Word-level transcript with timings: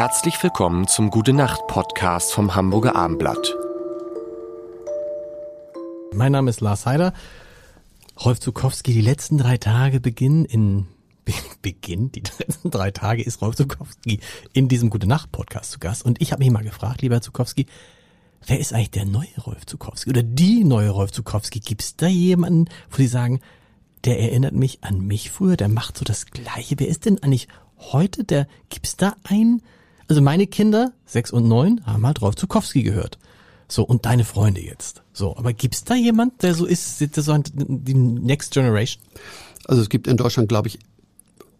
Herzlich 0.00 0.42
willkommen 0.42 0.88
zum 0.88 1.10
Gute 1.10 1.34
Nacht 1.34 1.66
Podcast 1.66 2.32
vom 2.32 2.54
Hamburger 2.54 2.96
Armblatt. 2.96 3.54
Mein 6.14 6.32
Name 6.32 6.48
ist 6.48 6.62
Lars 6.62 6.86
Heider. 6.86 7.12
Rolf 8.24 8.40
Zukowski, 8.40 8.94
die 8.94 9.02
letzten 9.02 9.36
drei 9.36 9.58
Tage 9.58 10.00
beginnen 10.00 10.46
in 10.46 10.86
Beginn, 11.60 12.10
die 12.12 12.22
letzten 12.38 12.70
drei 12.70 12.92
Tage 12.92 13.22
ist 13.22 13.42
Rolf 13.42 13.56
Zukowski 13.56 14.20
in 14.54 14.68
diesem 14.68 14.88
Gute 14.88 15.06
Nacht 15.06 15.32
Podcast 15.32 15.72
zu 15.72 15.78
Gast 15.78 16.06
und 16.06 16.18
ich 16.22 16.32
habe 16.32 16.42
mich 16.42 16.50
mal 16.50 16.64
gefragt, 16.64 17.02
lieber 17.02 17.20
Zukowski, 17.20 17.66
wer 18.46 18.58
ist 18.58 18.72
eigentlich 18.72 18.92
der 18.92 19.04
neue 19.04 19.38
Rolf 19.44 19.66
Zukowski 19.66 20.08
oder 20.08 20.22
die 20.22 20.64
neue 20.64 20.88
Rolf 20.88 21.12
Zukowski? 21.12 21.60
Gibt 21.60 21.82
es 21.82 21.96
da 21.96 22.06
jemanden, 22.06 22.70
wo 22.88 22.96
Sie 22.96 23.06
sagen, 23.06 23.40
der 24.06 24.18
erinnert 24.18 24.54
mich 24.54 24.82
an 24.82 25.06
mich 25.06 25.30
früher, 25.30 25.58
der 25.58 25.68
macht 25.68 25.98
so 25.98 26.06
das 26.06 26.24
Gleiche. 26.24 26.76
Wer 26.78 26.88
ist 26.88 27.04
denn 27.04 27.22
eigentlich 27.22 27.48
heute 27.76 28.24
der, 28.24 28.48
gibt's 28.70 28.96
da 28.96 29.14
einen? 29.24 29.60
Also 30.10 30.22
meine 30.22 30.48
Kinder, 30.48 30.92
sechs 31.06 31.30
und 31.30 31.46
neun, 31.46 31.82
haben 31.86 32.04
halt 32.04 32.20
Rolf 32.20 32.34
Zukowski 32.34 32.82
gehört. 32.82 33.16
So, 33.68 33.84
und 33.84 34.06
deine 34.06 34.24
Freunde 34.24 34.60
jetzt. 34.60 35.02
So, 35.12 35.36
aber 35.36 35.52
gibt's 35.52 35.84
da 35.84 35.94
jemand, 35.94 36.42
der 36.42 36.56
so 36.56 36.66
ist, 36.66 37.00
der 37.00 37.22
so 37.22 37.38
die 37.38 37.94
Next 37.94 38.52
Generation? 38.52 39.00
Also 39.66 39.82
es 39.82 39.88
gibt 39.88 40.08
in 40.08 40.16
Deutschland, 40.16 40.48
glaube 40.48 40.66
ich, 40.66 40.80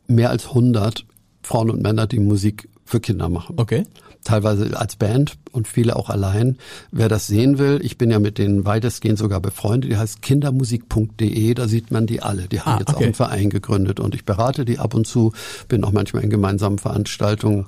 mehr 0.09 0.31
als 0.31 0.49
100 0.49 1.07
Frauen 1.45 1.71
und 1.71 1.81
Männer, 1.81 2.09
die 2.09 2.19
Musik 2.19 2.69
für 2.85 2.99
Kinder 2.99 3.29
machen. 3.29 3.55
Okay. 3.57 3.85
Teilweise 4.25 4.77
als 4.77 4.97
Band 4.97 5.39
und 5.53 5.69
viele 5.69 5.95
auch 5.95 6.11
allein. 6.11 6.59
Wer 6.91 7.09
das 7.09 7.29
sehen 7.29 7.59
will, 7.59 7.79
ich 7.85 7.99
bin 7.99 8.11
ja 8.11 8.19
mit 8.19 8.37
denen 8.37 8.67
weitestgehend 8.67 9.17
sogar 9.17 9.39
befreundet, 9.39 9.93
die 9.93 9.97
heißt 9.97 10.23
kindermusik.de, 10.23 11.55
da 11.55 11.69
sieht 11.69 11.93
man 11.93 12.09
die 12.09 12.21
alle. 12.21 12.49
Die 12.49 12.61
haben 12.61 12.73
ah, 12.73 12.79
jetzt 12.81 12.89
okay. 12.89 12.97
auch 12.97 13.03
einen 13.03 13.15
Verein 13.15 13.49
gegründet 13.49 14.01
und 14.01 14.17
ich 14.17 14.25
berate 14.25 14.65
die 14.65 14.81
ab 14.81 14.95
und 14.95 15.07
zu, 15.07 15.33
bin 15.69 15.85
auch 15.85 15.93
manchmal 15.93 16.25
in 16.25 16.31
gemeinsamen 16.31 16.79
Veranstaltungen 16.79 17.67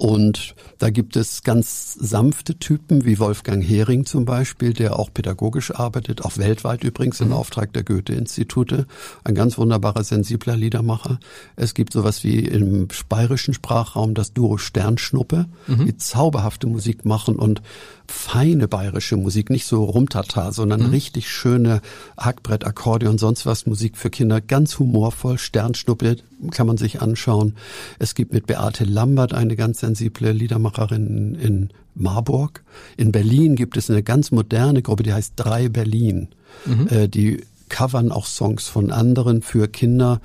und 0.00 0.54
da 0.78 0.88
gibt 0.88 1.14
es 1.14 1.42
ganz 1.42 1.92
sanfte 1.92 2.58
Typen 2.58 3.04
wie 3.04 3.18
Wolfgang 3.18 3.62
Hering 3.62 4.06
zum 4.06 4.24
Beispiel, 4.24 4.72
der 4.72 4.98
auch 4.98 5.12
pädagogisch 5.12 5.74
arbeitet, 5.74 6.24
auch 6.24 6.38
weltweit 6.38 6.84
übrigens 6.84 7.20
im 7.20 7.28
mhm. 7.28 7.34
Auftrag 7.34 7.74
der 7.74 7.82
Goethe-Institute. 7.82 8.86
Ein 9.24 9.34
ganz 9.34 9.58
wunderbarer, 9.58 10.02
sensibler 10.02 10.56
Liedermacher. 10.56 11.20
Es 11.54 11.74
gibt 11.74 11.92
sowas 11.92 12.24
wie 12.24 12.38
im 12.38 12.88
bayerischen 13.10 13.52
Sprachraum 13.52 14.14
das 14.14 14.32
Duo 14.32 14.56
Sternschnuppe, 14.56 15.48
mhm. 15.66 15.84
die 15.84 15.98
zauberhafte 15.98 16.66
Musik 16.66 17.04
machen 17.04 17.36
und 17.36 17.60
feine 18.06 18.68
bayerische 18.68 19.18
Musik, 19.18 19.50
nicht 19.50 19.66
so 19.66 19.84
rumtata, 19.84 20.52
sondern 20.52 20.80
mhm. 20.80 20.90
richtig 20.90 21.28
schöne 21.28 21.82
Hackbrett, 22.16 22.64
Akkordeon, 22.64 23.18
sonst 23.18 23.44
was 23.44 23.66
Musik 23.66 23.98
für 23.98 24.08
Kinder, 24.08 24.40
ganz 24.40 24.78
humorvoll, 24.78 25.36
Sternschnuppe 25.36 26.16
kann 26.50 26.66
man 26.66 26.78
sich 26.78 27.02
anschauen. 27.02 27.54
Es 27.98 28.14
gibt 28.14 28.32
mit 28.32 28.46
Beate 28.46 28.84
Lambert 28.84 29.34
eine 29.34 29.56
ganz 29.56 29.82
sensible 29.94 30.32
Liedermacherin 30.32 31.34
in 31.34 31.70
Marburg. 31.94 32.62
In 32.96 33.12
Berlin 33.12 33.56
gibt 33.56 33.76
es 33.76 33.90
eine 33.90 34.02
ganz 34.02 34.30
moderne 34.30 34.82
Gruppe, 34.82 35.02
die 35.02 35.12
heißt 35.12 35.34
Drei 35.36 35.68
Berlin. 35.68 36.28
Mhm. 36.64 36.88
Äh, 36.88 37.08
die 37.08 37.44
covern 37.68 38.12
auch 38.12 38.26
Songs 38.26 38.66
von 38.68 38.90
anderen 38.90 39.42
für 39.42 39.68
Kinder. 39.68 40.20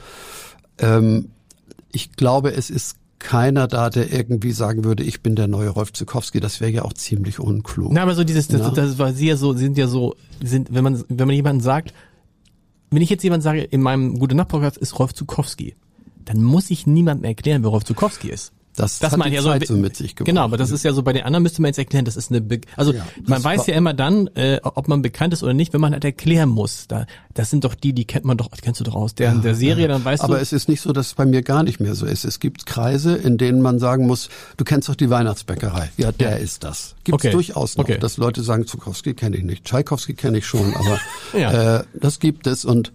Ähm, 0.77 1.29
ich 1.91 2.13
glaube, 2.13 2.53
es 2.53 2.69
ist 2.69 2.97
keiner 3.19 3.67
da, 3.67 3.89
der 3.89 4.11
irgendwie 4.11 4.51
sagen 4.51 4.83
würde, 4.83 5.03
ich 5.03 5.21
bin 5.21 5.35
der 5.35 5.47
neue 5.47 5.69
Rolf 5.69 5.93
Zukowski. 5.93 6.39
Das 6.39 6.61
wäre 6.61 6.71
ja 6.71 6.83
auch 6.83 6.93
ziemlich 6.93 7.39
unklug. 7.39 7.91
Na, 7.91 8.03
aber 8.03 8.13
so 8.13 8.23
dieses, 8.23 8.47
das, 8.47 8.73
das 8.73 8.97
war 8.99 9.13
sie 9.13 9.27
ja 9.27 9.37
so, 9.37 9.53
sind 9.53 9.77
ja 9.77 9.87
so, 9.87 10.15
sind, 10.43 10.73
wenn 10.73 10.83
man, 10.83 11.03
wenn 11.07 11.27
man 11.27 11.35
jemanden 11.35 11.61
sagt, 11.61 11.93
wenn 12.91 13.01
ich 13.01 13.09
jetzt 13.09 13.23
jemand 13.23 13.41
sage, 13.41 13.61
in 13.63 13.81
meinem 13.81 14.19
Gute 14.19 14.35
Nacht 14.35 14.49
Podcast 14.49 14.77
ist 14.77 14.99
Rolf 14.99 15.13
Zukowski, 15.13 15.75
dann 16.23 16.43
muss 16.43 16.69
ich 16.69 16.85
niemandem 16.85 17.25
erklären, 17.25 17.63
wer 17.63 17.69
Rolf 17.69 17.83
Zukowski 17.83 18.29
ist. 18.29 18.51
Das, 18.75 18.99
das 18.99 19.11
hat 19.11 19.19
man 19.19 19.31
ja 19.31 19.41
Zeit 19.41 19.67
so, 19.67 19.75
so 19.75 19.79
mit 19.79 19.95
sich 19.95 20.15
gebracht. 20.15 20.27
Genau, 20.27 20.41
aber 20.41 20.57
das 20.57 20.71
ist 20.71 20.83
ja 20.83 20.93
so 20.93 21.03
bei 21.03 21.13
den 21.13 21.23
anderen 21.23 21.43
müsste 21.43 21.61
man 21.61 21.69
jetzt 21.69 21.77
erklären, 21.77 22.05
das 22.05 22.15
ist 22.17 22.31
eine 22.31 22.41
Be 22.41 22.61
also 22.75 22.93
ja, 22.93 23.05
man 23.25 23.43
weiß 23.43 23.67
ja 23.67 23.75
immer 23.75 23.93
dann, 23.93 24.27
äh, 24.35 24.59
ob 24.63 24.87
man 24.87 25.01
bekannt 25.01 25.33
ist 25.33 25.43
oder 25.43 25.53
nicht, 25.53 25.73
wenn 25.73 25.81
man 25.81 25.93
halt 25.93 26.03
erklären 26.03 26.49
muss. 26.49 26.87
Da 26.87 27.05
das 27.35 27.49
sind 27.49 27.65
doch 27.65 27.75
die, 27.75 27.93
die 27.93 28.05
kennt 28.05 28.25
man 28.25 28.37
doch, 28.37 28.49
kennst 28.61 28.79
du 28.79 28.85
doch 28.85 28.95
aus 28.95 29.13
der, 29.13 29.33
ja, 29.33 29.37
der 29.37 29.55
Serie, 29.55 29.89
dann 29.89 30.05
weißt 30.05 30.23
aber 30.23 30.29
du. 30.29 30.33
Aber 30.35 30.41
es 30.41 30.53
ist 30.53 30.69
nicht 30.69 30.81
so, 30.81 30.93
dass 30.93 31.07
es 31.07 31.13
bei 31.15 31.25
mir 31.25 31.41
gar 31.41 31.63
nicht 31.63 31.81
mehr 31.81 31.93
so 31.93 32.05
ist. 32.05 32.23
Es 32.23 32.39
gibt 32.39 32.65
Kreise, 32.65 33.15
in 33.15 33.37
denen 33.37 33.61
man 33.61 33.77
sagen 33.77 34.07
muss, 34.07 34.29
du 34.55 34.63
kennst 34.63 34.87
doch 34.87 34.95
die 34.95 35.09
Weihnachtsbäckerei. 35.09 35.91
Ja, 35.97 36.13
der 36.13 36.39
ist 36.39 36.63
das. 36.63 36.95
Gibt 37.03 37.19
es 37.19 37.25
okay. 37.25 37.31
durchaus 37.31 37.75
noch, 37.75 37.83
okay. 37.83 37.97
dass 37.99 38.15
Leute 38.15 38.41
sagen, 38.41 38.65
Zukowski 38.65 39.13
kenne 39.13 39.35
ich 39.35 39.43
nicht, 39.43 39.65
Tschaikowski 39.65 40.13
kenne 40.13 40.37
ich 40.37 40.45
schon, 40.45 40.73
aber 40.75 40.99
äh, 41.79 41.83
das 41.93 42.19
gibt 42.19 42.47
es 42.47 42.63
und 42.63 42.93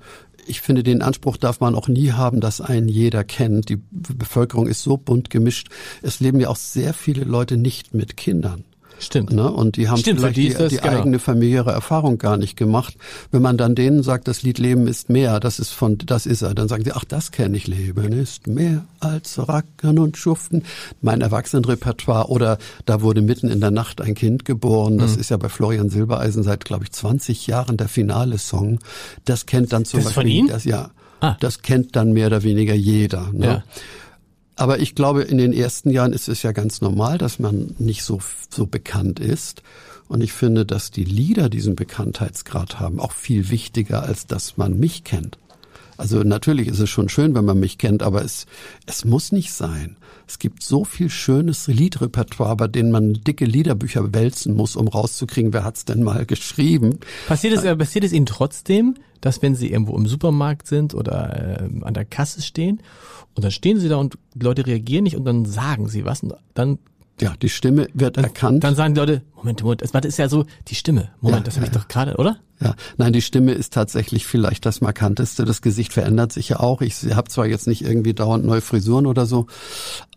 ich 0.51 0.61
finde, 0.61 0.83
den 0.83 1.01
Anspruch 1.01 1.37
darf 1.37 1.61
man 1.61 1.75
auch 1.75 1.89
nie 1.89 2.13
haben, 2.13 2.41
dass 2.41 2.61
einen 2.61 2.89
jeder 2.89 3.25
kennt. 3.25 3.69
Die 3.69 3.81
Bevölkerung 3.91 4.67
ist 4.67 4.83
so 4.83 4.97
bunt 4.97 5.31
gemischt. 5.31 5.69
Es 6.03 6.21
leben 6.21 6.41
ja 6.41 6.49
auch 6.49 6.57
sehr 6.57 6.93
viele 6.93 7.25
Leute 7.25 7.57
nicht 7.57 7.95
mit 7.95 8.17
Kindern. 8.17 8.65
Stimmt. 9.01 9.33
Ne? 9.33 9.51
Und 9.51 9.77
die 9.77 9.89
haben 9.89 9.99
Stimmt, 9.99 10.21
vielleicht 10.21 10.37
die, 10.37 10.49
die 10.51 10.77
genau. 10.77 10.99
eigene 10.99 11.19
familiäre 11.19 11.73
Erfahrung 11.73 12.19
gar 12.19 12.37
nicht 12.37 12.57
gemacht. 12.57 12.97
Wenn 13.31 13.41
man 13.41 13.57
dann 13.57 13.75
denen 13.75 14.03
sagt, 14.03 14.29
das 14.29 14.43
Lied 14.43 14.59
Leben 14.59 14.87
ist 14.87 15.09
mehr, 15.09 15.41
das 15.41 15.59
ist 15.59 15.71
von, 15.71 15.97
das 15.99 16.27
ist 16.27 16.43
er, 16.43 16.55
dann 16.55 16.69
sagen 16.69 16.85
sie, 16.85 16.93
ach, 16.93 17.05
das 17.05 17.33
kenne 17.33 17.57
ich. 17.57 17.67
Leben 17.67 18.13
ist 18.13 18.47
mehr 18.47 18.85
als 19.01 19.39
Rackern 19.49 19.99
und 19.99 20.19
Schuften. 20.19 20.65
Mein 21.01 21.23
Erwachsenenrepertoire 21.23 22.29
oder 22.29 22.59
da 22.85 23.01
wurde 23.01 23.23
mitten 23.23 23.49
in 23.49 23.61
der 23.61 23.71
Nacht 23.71 24.03
ein 24.03 24.15
Kind 24.15 24.45
geboren. 24.45 24.99
Das 24.99 25.15
mhm. 25.15 25.21
ist 25.21 25.31
ja 25.31 25.39
bei 25.39 25.49
Florian 25.49 25.89
Silbereisen 25.89 26.43
seit, 26.43 26.67
glaube 26.67 26.85
ich, 26.85 26.93
20 26.93 27.47
Jahren 27.47 27.79
der 27.79 27.89
finale 27.89 28.37
Song. 28.37 28.81
Das 29.25 29.47
kennt 29.47 29.73
dann 29.73 29.87
zum 29.87 30.01
das 30.01 30.15
Beispiel, 30.15 30.23
von 30.23 30.31
ihm? 30.31 30.49
das 30.49 30.65
ja, 30.65 30.91
ah. 31.21 31.37
das 31.41 31.63
kennt 31.63 31.97
dann 31.97 32.13
mehr 32.13 32.27
oder 32.27 32.43
weniger 32.43 32.75
jeder. 32.75 33.31
Ne? 33.33 33.47
Ja. 33.47 33.65
Aber 34.61 34.79
ich 34.79 34.95
glaube, 34.95 35.23
in 35.23 35.39
den 35.39 35.55
ersten 35.55 35.89
Jahren 35.89 36.13
ist 36.13 36.29
es 36.29 36.43
ja 36.43 36.53
ganz 36.53 36.83
normal, 36.83 37.17
dass 37.17 37.39
man 37.39 37.75
nicht 37.79 38.05
so, 38.05 38.21
so 38.51 38.67
bekannt 38.67 39.19
ist. 39.19 39.63
Und 40.07 40.21
ich 40.21 40.35
finde, 40.35 40.67
dass 40.67 40.91
die 40.91 41.05
Lieder 41.05 41.49
diesen 41.49 41.77
Bekanntheitsgrad 41.77 42.79
haben, 42.79 43.01
auch 43.01 43.13
viel 43.13 43.49
wichtiger, 43.49 44.03
als 44.03 44.27
dass 44.27 44.59
man 44.59 44.79
mich 44.79 45.03
kennt. 45.03 45.39
Also 46.01 46.23
natürlich 46.23 46.67
ist 46.67 46.79
es 46.79 46.89
schon 46.89 47.11
schön, 47.11 47.35
wenn 47.35 47.45
man 47.45 47.61
mich 47.61 47.77
kennt, 47.77 48.03
aber 48.03 48.25
es, 48.25 48.47
es 48.87 49.05
muss 49.05 49.33
nicht 49.33 49.53
sein. 49.53 49.99
Es 50.27 50.39
gibt 50.39 50.63
so 50.63 50.87
viel 50.87 51.11
schönes 51.11 51.67
Liedrepertoire, 51.67 52.57
bei 52.57 52.69
denen 52.69 52.91
man 52.91 53.13
dicke 53.13 53.45
Liederbücher 53.45 54.15
wälzen 54.15 54.55
muss, 54.55 54.77
um 54.77 54.89
rauszukriegen, 54.89 55.53
wer 55.53 55.63
hat's 55.63 55.85
denn 55.85 56.03
mal 56.03 56.25
geschrieben. 56.25 57.01
Passiert 57.29 57.53
es, 57.53 57.65
äh, 57.65 57.77
passiert 57.77 58.07
es 58.07 58.13
Ihnen 58.13 58.25
trotzdem, 58.25 58.95
dass 59.21 59.43
wenn 59.43 59.55
Sie 59.55 59.71
irgendwo 59.71 59.95
im 59.95 60.07
Supermarkt 60.07 60.67
sind 60.69 60.95
oder 60.95 61.61
äh, 61.61 61.69
an 61.83 61.93
der 61.93 62.07
Kasse 62.07 62.41
stehen 62.41 62.81
und 63.35 63.45
dann 63.45 63.51
stehen 63.51 63.79
sie 63.79 63.91
da 63.91 63.97
und 63.97 64.17
Leute 64.35 64.67
reagieren 64.67 65.05
nicht 65.05 65.17
und 65.17 65.27
dann 65.27 65.45
sagen 65.45 65.87
sie 65.87 66.07
was 66.07 66.23
und 66.23 66.35
dann 66.55 66.79
ja, 67.21 67.35
die 67.43 67.51
Stimme 67.51 67.89
wird 67.93 68.17
erkannt. 68.17 68.65
Dann 68.65 68.75
sagen 68.75 68.95
die 68.95 69.01
Leute, 69.01 69.23
Moment, 69.37 69.63
Moment, 69.63 69.83
das 69.83 69.93
ist 70.07 70.17
ja 70.17 70.31
so 70.31 70.47
die 70.69 70.75
Stimme. 70.75 71.11
Moment, 71.21 71.41
ja, 71.41 71.45
das 71.45 71.57
habe 71.57 71.67
ich 71.67 71.73
doch 71.73 71.87
gerade, 71.87 72.17
oder? 72.17 72.39
Ja, 72.63 72.75
nein, 72.99 73.13
die 73.13 73.23
Stimme 73.23 73.53
ist 73.53 73.73
tatsächlich 73.73 74.27
vielleicht 74.27 74.67
das 74.67 74.81
markanteste. 74.81 75.45
Das 75.45 75.63
Gesicht 75.63 75.93
verändert 75.93 76.33
sich 76.33 76.51
ja 76.51 76.61
auch. 76.61 76.83
Ich 76.83 77.15
habe 77.15 77.31
zwar 77.31 77.47
jetzt 77.47 77.67
nicht 77.67 77.83
irgendwie 77.83 78.13
dauernd 78.13 78.45
neue 78.45 78.61
Frisuren 78.61 79.07
oder 79.07 79.25
so, 79.27 79.47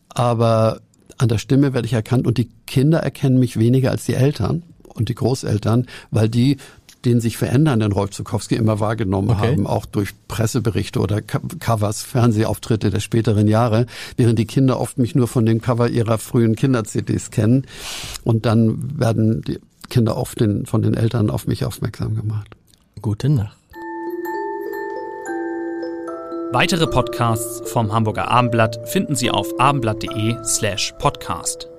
aber 0.09 0.81
an 1.17 1.29
der 1.29 1.37
Stimme 1.37 1.73
werde 1.73 1.85
ich 1.85 1.93
erkannt 1.93 2.27
und 2.27 2.37
die 2.37 2.49
Kinder 2.67 2.99
erkennen 2.99 3.39
mich 3.39 3.57
weniger 3.57 3.91
als 3.91 4.05
die 4.05 4.15
Eltern 4.15 4.63
und 4.83 5.09
die 5.09 5.15
Großeltern, 5.15 5.87
weil 6.11 6.27
die 6.27 6.57
den 7.05 7.19
sich 7.19 7.37
verändernden 7.37 7.91
Rolf 7.91 8.11
Zukowski 8.11 8.55
immer 8.55 8.79
wahrgenommen 8.79 9.31
okay. 9.31 9.51
haben, 9.51 9.67
auch 9.67 9.85
durch 9.85 10.11
Presseberichte 10.27 10.99
oder 10.99 11.21
Covers, 11.21 12.01
Fernsehauftritte 12.01 12.91
der 12.91 13.01
späteren 13.01 13.47
Jahre, 13.47 13.87
während 14.15 14.39
die 14.39 14.45
Kinder 14.45 14.79
oft 14.79 14.97
mich 14.97 15.15
nur 15.15 15.27
von 15.27 15.45
den 15.45 15.61
Cover 15.61 15.89
ihrer 15.89 16.17
frühen 16.17 16.55
Kinder-CDs 16.55 17.31
kennen. 17.31 17.65
Und 18.23 18.45
dann 18.45 18.99
werden 18.99 19.41
die 19.41 19.59
Kinder 19.93 20.17
oft 20.17 20.39
den, 20.39 20.65
von 20.65 20.81
den 20.81 20.95
Eltern 20.95 21.29
auf 21.29 21.45
mich 21.45 21.65
aufmerksam 21.65 22.15
gemacht. 22.15 22.47
Gute 22.99 23.29
Nacht. 23.29 23.55
Weitere 26.51 26.87
Podcasts 26.87 27.69
vom 27.69 27.93
Hamburger 27.93 28.27
Abendblatt 28.27 28.89
finden 28.89 29.15
Sie 29.15 29.29
auf 29.29 29.59
abendblatt.de 29.59 30.37
slash 30.43 30.95
podcast. 30.97 31.69